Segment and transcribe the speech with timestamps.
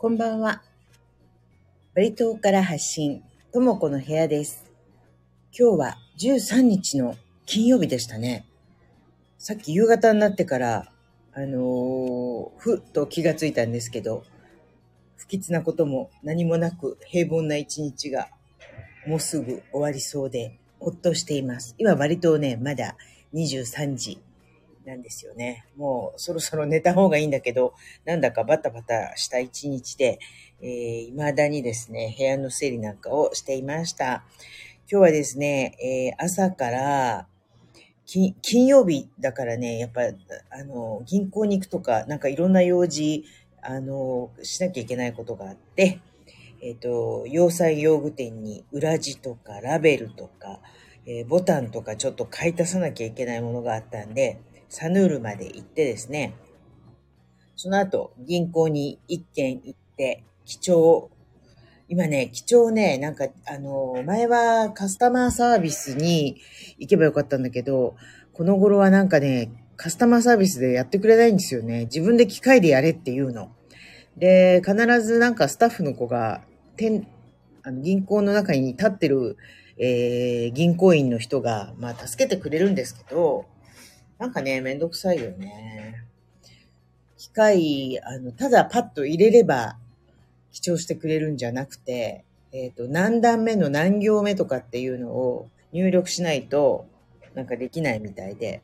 [0.00, 0.62] こんばんは。
[1.92, 4.64] バリ島から発信、ともこの部屋です。
[5.52, 8.46] 今日は13日の金曜日でしたね。
[9.38, 10.92] さっき夕方になってから、
[11.32, 14.22] あのーふっと気がついたんですけど、
[15.16, 18.28] 不吉なことも何もなく平凡な一日が
[19.04, 21.74] もうすぐ終わりそうで、ほっとしています。
[21.76, 22.94] 今割とね、まだ
[23.34, 24.20] 23時
[24.88, 25.66] なんですよね。
[25.76, 30.18] もうそろそろ寝た方がいいんだけど、なんだかバタバタした一日で、
[30.60, 34.24] えー、未だにですね、部屋の整理なんかをしていました。
[34.90, 35.76] 今日はですね、
[36.18, 37.26] えー朝から、
[38.06, 40.00] 金曜日だからね、やっぱ、
[40.50, 43.22] あの、銀行に行くとか、なんかいろんな用事、
[43.60, 46.00] あの、しなきゃいけないことがあって、
[46.62, 50.60] えっ、と、洋裁用具店に裏地とかラベルとか、
[51.04, 56.34] えーボタンとかちょっと買い足さなきゃいけないものがあったんで、サヌールまで行ってですね、
[57.56, 61.10] その後、銀行に一軒行って、記帳、
[61.88, 66.40] 今ね、記帳ね、なんか、あの、前はカスタマーサービスに
[66.78, 67.96] 行けばよかったんだけど、
[68.32, 71.86] この頃はなんかね、カスタマーサービスでやってくれないんですよね。
[71.86, 73.50] 自分で機械でやれっていうの。
[74.16, 76.42] で、必ずなんかスタッフの子が、
[76.76, 77.06] 店
[77.62, 79.36] あの銀行の中に立ってる、
[79.78, 83.46] えー銀行員の人が、まあ、助けてくれるんですけど、
[84.18, 86.04] なんかね、めんどくさいよね。
[87.16, 89.76] 機械、あの、ただパッと入れれば、
[90.52, 96.86] 記帳してくれるんじゃなくて、えっ、と、何段目の何行目とかっていうのを入力しないと、
[97.34, 98.62] なんかできないみたいで、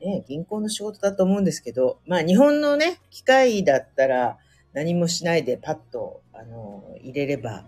[0.00, 4.38] ね、銀行の仕事だと思うんですけど、まあ日本のね、機械だったら
[4.72, 7.64] 何もしないでパッと、あの、入れれば、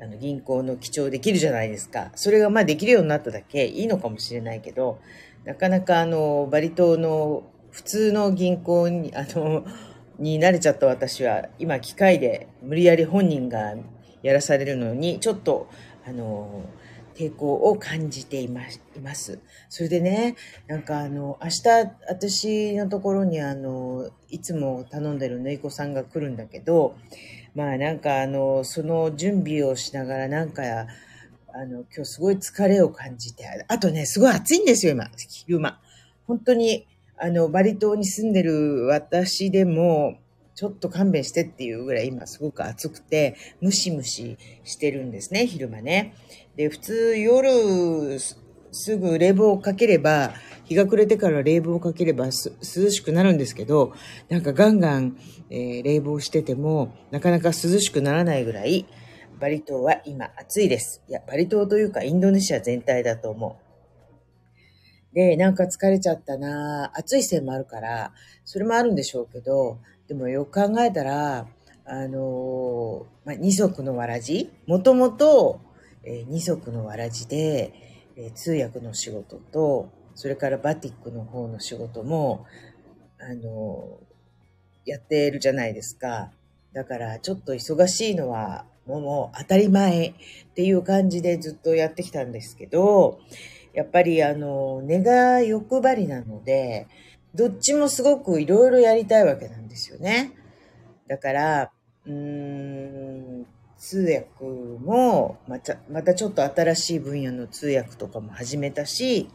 [0.00, 2.12] あの、銀行の記帳できるじゃないですか。
[2.14, 5.00] それがまあできるようになっただけいいのかもしれないけど、
[5.44, 9.64] なかなかあの、バリ島の普通の銀行に、あの、
[10.18, 13.74] に慣れちゃった私は、今機械で無理やり本人が
[14.22, 15.68] やらされるのに、ちょっと、
[16.06, 16.62] あの、
[17.14, 18.62] 抵抗を感じていま
[19.14, 19.40] す。
[19.68, 20.36] それでね、
[20.66, 21.68] なんかあの、明日、
[22.08, 26.94] 私のところにあの、いつも頼んでる縫い子さんが来るんだけど、
[27.54, 30.86] まあなんかあの、その準備をしながらなんか、
[31.54, 35.80] あの、今日すごい疲れを感じて、あとね、すごい暑いんですよ、今、昼間。
[36.26, 36.86] 本当に、
[37.18, 40.16] あの、バリ島に住んでる私でも、
[40.54, 46.14] ちょっと勘弁してっていうぐらい今すごく暑くて、ムシムシしてるんですね、昼間ね。
[46.56, 48.18] で、普通夜
[48.72, 50.32] すぐ冷房をかければ、
[50.64, 53.92] 日が暮れてから冷房をかければ涼しくなるんですけど、
[54.28, 55.18] なんかガンガン、
[55.50, 58.86] えー冷房してても、なかなか涼しくならないぐらい、
[59.42, 61.02] バリ島は今暑いです。
[61.08, 63.58] いや、バリ島というかインドネシア全体だと思
[65.10, 65.14] う。
[65.16, 68.12] で、なんか疲れちゃったな暑いせいもあるから、
[68.44, 71.48] それもあるんでしょうけど、でもよく考えたら、
[71.84, 75.60] あのーまあ、二足のわらじもともと、
[76.04, 77.72] えー二足のわらじで、
[78.16, 82.46] えー通訳の仕事と、それからバティックの方の仕事も、
[83.18, 83.98] あの
[84.84, 86.30] やってるじゃないですか。
[86.72, 90.14] だから、ちょっと忙しいのは、もうもう当たり前っ
[90.54, 93.20] ていう感じでずっとやってきたんですけど、
[93.72, 96.88] やっぱりあの、根が欲張りなので、
[97.34, 100.32] どっちもすごくいろいろやりたいわけなんですよね。
[101.08, 101.72] だから、
[102.06, 103.46] うーん、
[103.78, 109.30] 通訳も、また、またちょっと新しい分野の通訳とかも始めたし、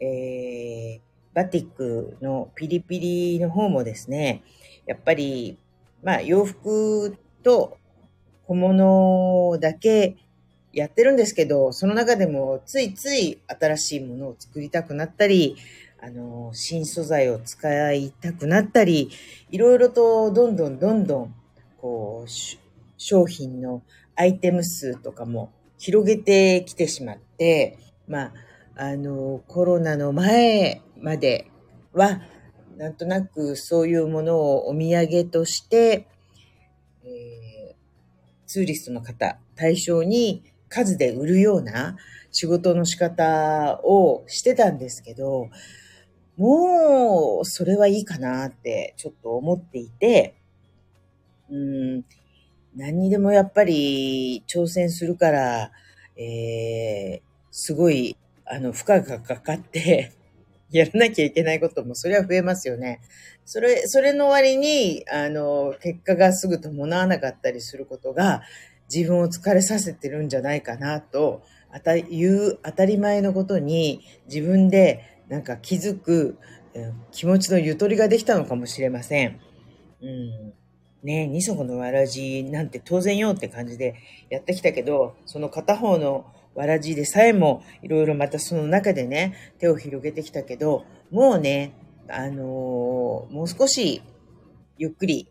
[0.00, 1.00] えー、
[1.34, 4.42] バティックのピリピリの方もですね、
[4.86, 5.58] やっぱり、
[6.02, 7.78] まあ洋服と
[8.46, 10.16] 小物だけ
[10.72, 15.56] やってるんですけど、その中でもついつい新しいものを作りたくなったり、
[16.00, 19.10] あの、新素材を使いたくなったり、
[19.50, 21.34] いろいろとどんどんどんどん、
[21.78, 22.30] こう、
[22.98, 23.82] 商品の
[24.14, 28.32] アイテム数とかも広げてきてしまって、まあ、
[28.76, 31.50] あの、コロナの前まで
[31.94, 32.20] は、
[32.76, 36.06] なんとなくそういうものをお土産として、
[37.02, 37.45] えー
[38.46, 41.96] ツーリストの方対象に数で売るような
[42.30, 45.48] 仕事の仕方をしてたんですけど、
[46.36, 50.34] もうそれはいいかなってちょっと思っていて、
[51.50, 52.04] うん、
[52.74, 55.70] 何にでもやっぱり挑戦するから、
[56.16, 60.12] えー、すごい、あの、負荷がかかって、
[60.70, 63.00] やらなきゃいけないこともそれは増えますよね。
[63.44, 68.42] それ、それの割に、あの、結果がすぐ伴わなかったりすることが、
[68.92, 76.38] 自分を疲れさせてるんじゃないかなと、あた、いう当たり前のことに、自分でなんか気づく、
[77.10, 79.40] 気持ちのゆとりができたのかもしれません。
[80.02, 80.52] うん。
[81.02, 83.94] ねえ、二足のわらじなんて当然よって感じで
[84.28, 91.74] やってきたけど、その片方のわらじでさえもいろいろまたその中でね、手を広げてきたけど、もうね、
[92.08, 94.02] あのーもう少し
[94.78, 95.28] ゆっくり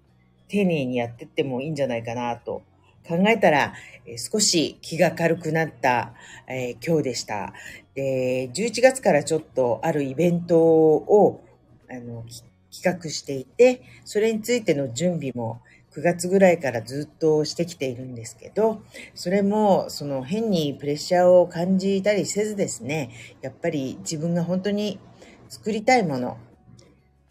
[0.47, 2.61] 丁寧にやってってもいいんじゃないかなと
[3.07, 3.73] 考えたら、
[4.05, 6.13] え少し気が軽くなった、
[6.47, 7.53] えー今日でした。
[7.95, 11.43] で、11月からちょっとあるイベントを
[11.89, 12.23] あの
[12.71, 15.61] 企画していて、それについての準備も
[15.95, 18.81] 9月ぐらいからずっとしてきているんですけど、
[19.13, 23.11] それもその変にプレッシャーを感じたりせずですね、
[23.41, 24.99] やっぱり自分が本当に
[25.47, 26.37] 作りたいもの、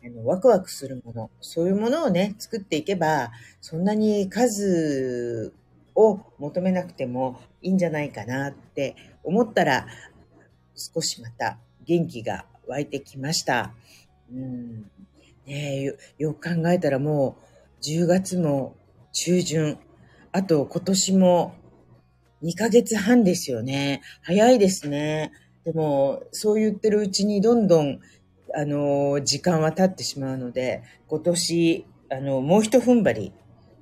[0.02, 5.52] あのワクワクするもの、そういうものをね、作っていけば、そんなに数
[5.94, 9.86] を求めなくてもいいんじゃないかなって思ったら、
[10.74, 13.74] 少しまた元気が湧いてきました。
[14.32, 14.90] うん、
[15.46, 17.53] ねよ、よく考えたらもう
[17.84, 18.76] 10月も
[19.12, 19.78] 中旬、
[20.32, 21.54] あと今年も
[22.42, 24.00] 2ヶ月半ですよね。
[24.22, 25.32] 早いですね。
[25.64, 28.00] でも、そう言ってるうちにどんどん、
[28.54, 33.32] あの、時間は経ってしまうので、今年、あの、もう一踏ん張り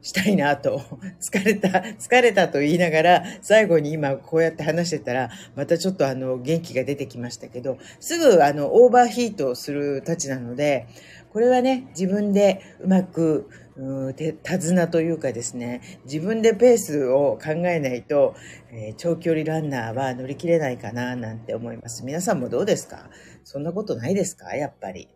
[0.01, 0.83] したいなと、
[1.23, 10.87] 疲れた、疲れたと言いながら、最後に今こうやって話してたら、またちょっとあの、元気が出てきましたけど、すぐあの、オーバーヒートするたちなので、
[11.33, 18.35] これはね、自分でうまく、うん手手綱というかですね、自分でペースを考えないと、
[18.71, 22.05] えー長距離ランナーは乗り切れないかななんて思います。
[22.05, 23.09] 皆さんもどうですか？
[23.45, 24.55] そんなことないですか？
[24.55, 25.09] やっぱり。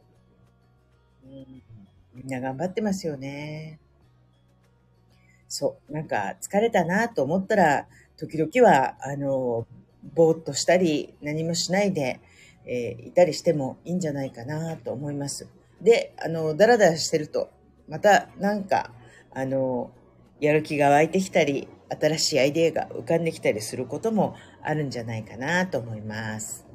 [1.27, 1.63] うん、
[2.15, 3.79] みんな頑張ってますよね。
[5.49, 7.87] そう、なんか疲れたなと思ったら、
[8.17, 9.67] 時々は、あの、
[10.15, 12.21] ぼーっとしたり、何もしないで、
[12.65, 15.47] えーいたりしてもいいんじゃないかなと思います。
[15.81, 17.51] で、あの、だらだらしてると、
[17.89, 18.93] またなんか、
[19.33, 19.91] あの、
[20.41, 26.67] やる気が湧いてきたり、新しいアイデアが浮かんできたりすることもあるんじゃないかなと思います。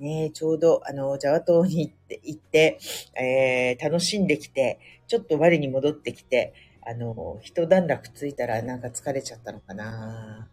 [0.00, 2.78] ねちょうど、あの、ジャワ島に行って、行って、
[3.16, 6.54] えー楽しんできて、ちょっと我に戻ってきて、
[6.86, 10.48] あの、一段落ついたらなんか疲れちゃったのかな。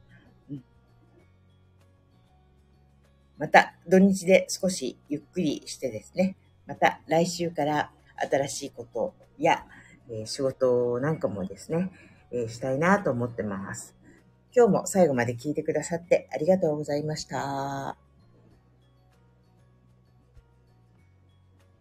[0.52, 0.64] うん
[3.38, 6.36] また土日で少しゆっくりしてですね、
[6.68, 7.92] また来週から
[8.32, 9.66] 新しいことや、
[10.10, 11.92] えー仕事なんかもですね、
[12.32, 13.96] えーしたいなと思ってます。
[14.56, 18.07] 今日も最後まで聞いてくださってありがとうございました。